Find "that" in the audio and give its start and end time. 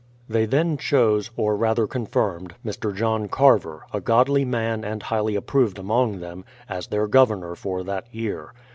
7.83-8.07